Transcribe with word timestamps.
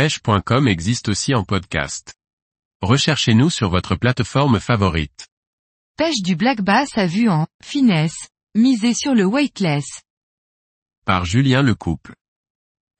pêche.com 0.00 0.66
existe 0.66 1.10
aussi 1.10 1.34
en 1.34 1.44
podcast. 1.44 2.14
Recherchez-nous 2.80 3.50
sur 3.50 3.68
votre 3.68 3.96
plateforme 3.96 4.58
favorite. 4.58 5.28
Pêche 5.98 6.22
du 6.22 6.36
black 6.36 6.62
bass 6.62 6.96
à 6.96 7.04
vue 7.04 7.28
en 7.28 7.46
finesse, 7.62 8.30
misez 8.54 8.94
sur 8.94 9.14
le 9.14 9.26
weightless. 9.26 9.84
Par 11.04 11.26
Julien 11.26 11.60
Lecouple. 11.60 12.14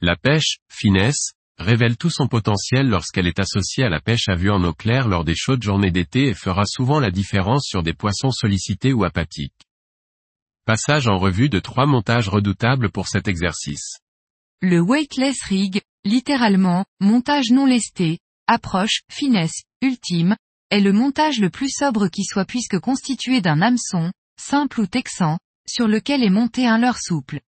La 0.02 0.14
pêche, 0.14 0.58
finesse, 0.70 1.32
révèle 1.56 1.96
tout 1.96 2.10
son 2.10 2.28
potentiel 2.28 2.90
lorsqu'elle 2.90 3.26
est 3.26 3.40
associée 3.40 3.84
à 3.84 3.88
la 3.88 4.02
pêche 4.02 4.28
à 4.28 4.34
vue 4.34 4.50
en 4.50 4.62
eau 4.62 4.74
claire 4.74 5.08
lors 5.08 5.24
des 5.24 5.34
chaudes 5.34 5.62
journées 5.62 5.90
d'été 5.90 6.26
et 6.26 6.34
fera 6.34 6.66
souvent 6.66 7.00
la 7.00 7.10
différence 7.10 7.64
sur 7.66 7.82
des 7.82 7.94
poissons 7.94 8.30
sollicités 8.30 8.92
ou 8.92 9.04
apathiques. 9.04 9.66
Passage 10.66 11.08
en 11.08 11.16
revue 11.16 11.48
de 11.48 11.60
trois 11.60 11.86
montages 11.86 12.28
redoutables 12.28 12.90
pour 12.90 13.08
cet 13.08 13.26
exercice. 13.26 14.00
Le 14.60 14.82
weightless 14.82 15.42
rig, 15.44 15.80
littéralement, 16.04 16.84
montage 17.00 17.50
non 17.50 17.66
lesté, 17.66 18.18
approche, 18.46 19.02
finesse, 19.10 19.62
ultime, 19.82 20.36
est 20.70 20.80
le 20.80 20.92
montage 20.92 21.40
le 21.40 21.50
plus 21.50 21.70
sobre 21.70 22.08
qui 22.08 22.24
soit 22.24 22.44
puisque 22.44 22.78
constitué 22.78 23.40
d'un 23.40 23.60
hameçon, 23.60 24.12
simple 24.40 24.80
ou 24.80 24.86
texan, 24.86 25.38
sur 25.68 25.88
lequel 25.88 26.22
est 26.22 26.30
monté 26.30 26.66
un 26.66 26.78
leurre 26.78 27.00
souple. 27.00 27.40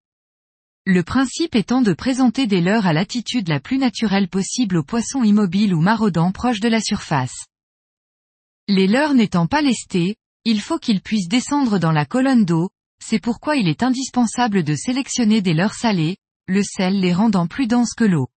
Le 0.84 1.02
principe 1.05 1.55
étant 1.55 1.80
de 1.80 1.93
présenter 1.93 2.48
des 2.48 2.60
leurres 2.60 2.87
à 2.87 2.93
l'attitude 2.93 3.48
la 3.48 3.60
plus 3.60 3.79
naturelle 3.79 4.29
possible 4.29 4.79
aux 4.79 4.82
poissons 4.82 5.23
immobiles 5.23 5.74
ou 5.74 5.80
maraudants 5.80 6.32
proches 6.32 6.60
de 6.60 6.69
la 6.69 6.80
surface. 6.80 7.46
Les 8.69 8.88
leurres 8.88 9.15
n'étant 9.15 9.46
pas 9.46 9.62
lestés, 9.62 10.16
il 10.45 10.60
faut 10.60 10.79
qu'ils 10.79 11.01
puissent 11.01 11.29
descendre 11.29 11.79
dans 11.79 11.93
la 11.93 12.05
colonne 12.05 12.45
d'eau, 12.45 12.71
c'est 13.01 13.21
pourquoi 13.21 13.57
il 13.57 13.69
est 13.69 13.84
indispensable 13.84 14.65
de 14.65 14.74
sélectionner 14.74 15.41
des 15.41 15.55
leurres 15.55 15.74
salées, 15.74 16.16
le 16.46 16.62
sel 16.65 17.01
les 17.01 17.12
rendant 17.12 17.46
plus 17.46 17.69
denses 17.69 17.95
que 17.95 18.05
l'eau. 18.05 18.29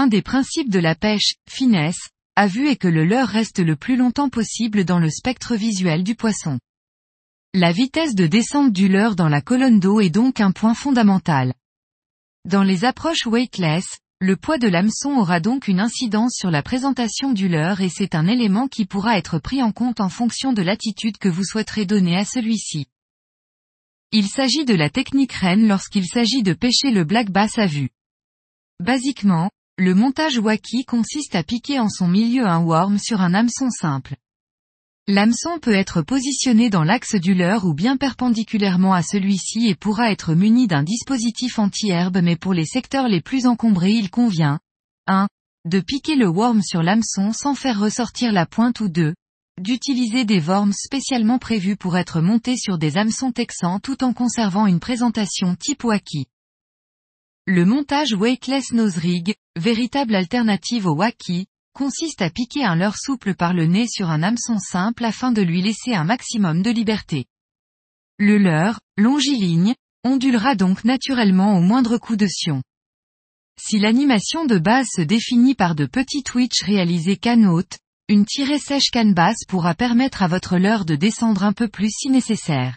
Un 0.00 0.06
des 0.06 0.22
principes 0.22 0.70
de 0.70 0.78
la 0.78 0.94
pêche, 0.94 1.34
finesse, 1.50 2.10
à 2.36 2.46
vue 2.46 2.68
est 2.68 2.76
que 2.76 2.86
le 2.86 3.04
leurre 3.04 3.26
reste 3.26 3.58
le 3.58 3.74
plus 3.74 3.96
longtemps 3.96 4.28
possible 4.28 4.84
dans 4.84 5.00
le 5.00 5.10
spectre 5.10 5.56
visuel 5.56 6.04
du 6.04 6.14
poisson. 6.14 6.60
La 7.52 7.72
vitesse 7.72 8.14
de 8.14 8.28
descente 8.28 8.72
du 8.72 8.86
leurre 8.86 9.16
dans 9.16 9.28
la 9.28 9.40
colonne 9.40 9.80
d'eau 9.80 9.98
est 9.98 10.08
donc 10.08 10.40
un 10.40 10.52
point 10.52 10.74
fondamental. 10.74 11.52
Dans 12.44 12.62
les 12.62 12.84
approches 12.84 13.26
weightless, 13.26 13.98
le 14.20 14.36
poids 14.36 14.58
de 14.58 14.68
l'hameçon 14.68 15.16
aura 15.16 15.40
donc 15.40 15.66
une 15.66 15.80
incidence 15.80 16.36
sur 16.36 16.52
la 16.52 16.62
présentation 16.62 17.32
du 17.32 17.48
leurre 17.48 17.80
et 17.80 17.88
c'est 17.88 18.14
un 18.14 18.28
élément 18.28 18.68
qui 18.68 18.86
pourra 18.86 19.18
être 19.18 19.40
pris 19.40 19.64
en 19.64 19.72
compte 19.72 19.98
en 19.98 20.10
fonction 20.10 20.52
de 20.52 20.62
l'attitude 20.62 21.18
que 21.18 21.28
vous 21.28 21.42
souhaiterez 21.42 21.86
donner 21.86 22.16
à 22.16 22.24
celui-ci. 22.24 22.86
Il 24.12 24.28
s'agit 24.28 24.64
de 24.64 24.74
la 24.74 24.90
technique 24.90 25.32
reine 25.32 25.66
lorsqu'il 25.66 26.06
s'agit 26.06 26.44
de 26.44 26.52
pêcher 26.52 26.92
le 26.92 27.02
black 27.02 27.32
bass 27.32 27.58
à 27.58 27.66
vue. 27.66 27.90
Basiquement, 28.78 29.50
le 29.80 29.94
montage 29.94 30.38
wacky 30.38 30.84
consiste 30.84 31.36
à 31.36 31.44
piquer 31.44 31.78
en 31.78 31.88
son 31.88 32.08
milieu 32.08 32.44
un 32.44 32.58
worm 32.58 32.98
sur 32.98 33.20
un 33.20 33.32
hameçon 33.32 33.70
simple. 33.70 34.16
L'hameçon 35.06 35.60
peut 35.62 35.72
être 35.72 36.02
positionné 36.02 36.68
dans 36.68 36.82
l'axe 36.82 37.14
du 37.14 37.32
leurre 37.32 37.64
ou 37.64 37.74
bien 37.74 37.96
perpendiculairement 37.96 38.92
à 38.92 39.02
celui-ci 39.02 39.68
et 39.68 39.76
pourra 39.76 40.10
être 40.10 40.34
muni 40.34 40.66
d'un 40.66 40.82
dispositif 40.82 41.60
anti-herbe 41.60 42.18
mais 42.24 42.34
pour 42.34 42.54
les 42.54 42.66
secteurs 42.66 43.06
les 43.06 43.20
plus 43.20 43.46
encombrés 43.46 43.92
il 43.92 44.10
convient 44.10 44.58
1. 45.06 45.28
De 45.64 45.78
piquer 45.78 46.16
le 46.16 46.26
worm 46.26 46.60
sur 46.60 46.82
l'hameçon 46.82 47.32
sans 47.32 47.54
faire 47.54 47.78
ressortir 47.78 48.32
la 48.32 48.46
pointe 48.46 48.80
ou 48.80 48.88
2 48.88 49.14
d'utiliser 49.60 50.24
des 50.24 50.40
worms 50.40 50.72
spécialement 50.72 51.38
prévus 51.38 51.76
pour 51.76 51.96
être 51.96 52.20
montés 52.20 52.56
sur 52.56 52.78
des 52.78 52.96
hameçons 52.96 53.30
texans 53.30 53.80
tout 53.80 54.02
en 54.02 54.12
conservant 54.12 54.66
une 54.66 54.80
présentation 54.80 55.54
type 55.54 55.84
wacky. 55.84 56.26
Le 57.50 57.64
montage 57.64 58.12
weightless 58.12 58.72
nose 58.72 58.98
rig, 58.98 59.34
véritable 59.56 60.14
alternative 60.14 60.86
au 60.86 60.94
wacky, 60.94 61.46
consiste 61.72 62.20
à 62.20 62.28
piquer 62.28 62.62
un 62.62 62.76
leurre 62.76 62.98
souple 62.98 63.34
par 63.34 63.54
le 63.54 63.64
nez 63.64 63.86
sur 63.88 64.10
un 64.10 64.22
hameçon 64.22 64.58
simple 64.58 65.02
afin 65.06 65.32
de 65.32 65.40
lui 65.40 65.62
laisser 65.62 65.94
un 65.94 66.04
maximum 66.04 66.60
de 66.60 66.68
liberté. 66.68 67.24
Le 68.18 68.36
leurre, 68.36 68.80
longiligne, 68.98 69.74
ondulera 70.04 70.56
donc 70.56 70.84
naturellement 70.84 71.56
au 71.56 71.62
moindre 71.62 71.96
coup 71.96 72.16
de 72.16 72.26
sion. 72.26 72.62
Si 73.58 73.78
l'animation 73.78 74.44
de 74.44 74.58
base 74.58 74.88
se 74.94 75.00
définit 75.00 75.54
par 75.54 75.74
de 75.74 75.86
petits 75.86 76.24
twitch 76.24 76.62
réalisés 76.64 77.16
canne 77.16 77.46
haute, 77.46 77.78
une 78.08 78.26
tirée 78.26 78.58
sèche 78.58 78.90
canne 78.92 79.14
basse 79.14 79.46
pourra 79.48 79.72
permettre 79.72 80.22
à 80.22 80.28
votre 80.28 80.58
leurre 80.58 80.84
de 80.84 80.96
descendre 80.96 81.44
un 81.44 81.54
peu 81.54 81.68
plus 81.68 81.92
si 81.98 82.10
nécessaire. 82.10 82.76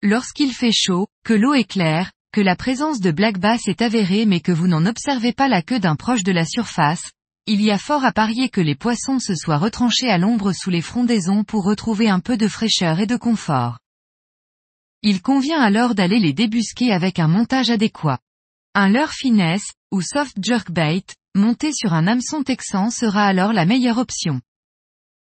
Lorsqu'il 0.00 0.54
fait 0.54 0.72
chaud, 0.72 1.06
que 1.22 1.34
l'eau 1.34 1.52
est 1.52 1.68
claire, 1.68 2.12
que 2.32 2.40
la 2.40 2.56
présence 2.56 3.00
de 3.00 3.10
black 3.10 3.38
bass 3.38 3.68
est 3.68 3.82
avérée 3.82 4.24
mais 4.24 4.40
que 4.40 4.52
vous 4.52 4.66
n'en 4.66 4.86
observez 4.86 5.34
pas 5.34 5.48
la 5.48 5.60
queue 5.60 5.78
d'un 5.78 5.96
proche 5.96 6.22
de 6.22 6.32
la 6.32 6.46
surface, 6.46 7.12
il 7.46 7.60
y 7.60 7.70
a 7.70 7.76
fort 7.76 8.04
à 8.04 8.12
parier 8.12 8.48
que 8.48 8.62
les 8.62 8.74
poissons 8.74 9.18
se 9.18 9.34
soient 9.34 9.58
retranchés 9.58 10.08
à 10.08 10.16
l'ombre 10.16 10.52
sous 10.52 10.70
les 10.70 10.80
frondaisons 10.80 11.44
pour 11.44 11.64
retrouver 11.64 12.08
un 12.08 12.20
peu 12.20 12.38
de 12.38 12.48
fraîcheur 12.48 13.00
et 13.00 13.06
de 13.06 13.16
confort. 13.16 13.78
Il 15.02 15.20
convient 15.20 15.60
alors 15.60 15.94
d'aller 15.94 16.20
les 16.20 16.32
débusquer 16.32 16.92
avec 16.92 17.18
un 17.18 17.28
montage 17.28 17.68
adéquat. 17.68 18.20
Un 18.74 18.88
leurre 18.88 19.12
finesse, 19.12 19.70
ou 19.90 20.00
soft 20.00 20.36
jerkbait, 20.42 21.04
monter 21.34 21.72
sur 21.74 21.92
un 21.92 22.06
hameçon 22.06 22.44
texan 22.44 22.90
sera 22.90 23.26
alors 23.26 23.52
la 23.52 23.66
meilleure 23.66 23.98
option. 23.98 24.40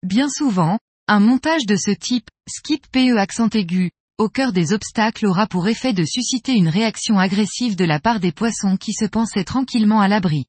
Bien 0.05 0.29
souvent, 0.29 0.79
un 1.09 1.19
montage 1.19 1.67
de 1.67 1.75
ce 1.75 1.91
type, 1.91 2.29
skip 2.49 2.87
PE 2.93 3.17
accent 3.17 3.49
aigu, 3.49 3.91
au 4.23 4.29
cœur 4.29 4.53
des 4.53 4.73
obstacles 4.73 5.27
aura 5.27 5.49
pour 5.49 5.67
effet 5.67 5.93
de 5.93 6.05
susciter 6.05 6.53
une 6.53 6.69
réaction 6.69 7.19
agressive 7.19 7.75
de 7.75 7.85
la 7.85 7.99
part 7.99 8.21
des 8.21 8.31
poissons 8.31 8.77
qui 8.77 8.93
se 8.93 9.05
pensaient 9.05 9.43
tranquillement 9.43 10.01
à 10.01 10.07
l'abri. 10.07 10.45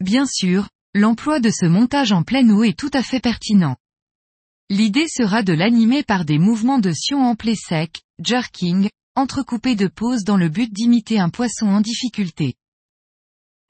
Bien 0.00 0.26
sûr, 0.26 0.68
l'emploi 0.92 1.38
de 1.38 1.50
ce 1.50 1.64
montage 1.64 2.10
en 2.10 2.24
pleine 2.24 2.50
eau 2.50 2.64
est 2.64 2.76
tout 2.76 2.90
à 2.92 3.04
fait 3.04 3.20
pertinent. 3.20 3.76
L'idée 4.68 5.06
sera 5.06 5.44
de 5.44 5.52
l'animer 5.52 6.02
par 6.02 6.24
des 6.24 6.38
mouvements 6.40 6.80
de 6.80 6.90
sion 6.90 7.24
en 7.24 7.36
sec, 7.54 8.02
jerking, 8.18 8.88
entrecoupés 9.14 9.76
de 9.76 9.86
pauses 9.86 10.24
dans 10.24 10.36
le 10.36 10.48
but 10.48 10.72
d'imiter 10.72 11.20
un 11.20 11.28
poisson 11.28 11.66
en 11.66 11.82
difficulté. 11.82 12.56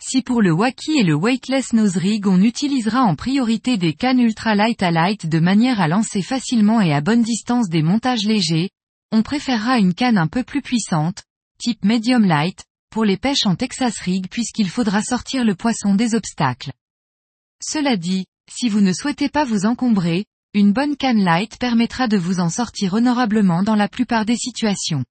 Si 0.01 0.23
pour 0.23 0.41
le 0.41 0.53
wacky 0.53 0.93
et 0.99 1.05
le 1.05 1.17
weightless 1.17 1.75
nose 1.75 1.99
rig 1.99 2.27
on 2.27 2.41
utilisera 2.41 3.03
en 3.03 3.15
priorité 3.15 3.77
des 3.77 3.93
cannes 3.93 4.21
ultra 4.21 4.55
light 4.55 4.83
à 4.83 4.91
light 4.91 5.27
de 5.27 5.39
manière 5.39 5.83
à 5.83 5.89
lancer 5.89 6.23
facilement 6.23 6.81
et 6.81 6.95
à 6.95 7.03
bonne 7.03 7.23
distance 7.23 7.69
des 7.69 7.83
montages 7.83 8.25
légers, 8.25 8.71
on 9.13 9.23
préférera 9.23 9.79
une 9.79 9.95
canne 9.95 10.17
un 10.17 10.27
peu 10.27 10.43
plus 10.43 10.63
puissante, 10.63 11.23
type 11.59 11.85
medium 11.85 12.25
light, 12.25 12.65
pour 12.91 13.05
les 13.05 13.19
pêches 13.19 13.47
en 13.47 13.55
Texas 13.55 13.99
rig 13.99 14.27
puisqu'il 14.29 14.69
faudra 14.69 15.03
sortir 15.03 15.45
le 15.45 15.55
poisson 15.55 15.95
des 15.95 16.15
obstacles. 16.15 16.73
Cela 17.63 17.97
dit, 17.97 18.27
si 18.51 18.69
vous 18.69 18.81
ne 18.81 18.93
souhaitez 18.93 19.29
pas 19.29 19.45
vous 19.45 19.67
encombrer, 19.67 20.25
une 20.55 20.73
bonne 20.73 20.97
canne 20.97 21.23
light 21.23 21.59
permettra 21.59 22.09
de 22.09 22.17
vous 22.17 22.41
en 22.41 22.49
sortir 22.49 22.95
honorablement 22.95 23.63
dans 23.63 23.77
la 23.77 23.89
plupart 23.89 24.25
des 24.25 24.37
situations. 24.37 25.05